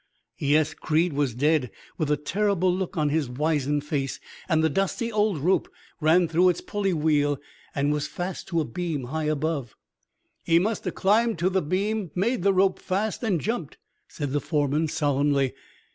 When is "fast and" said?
12.79-13.39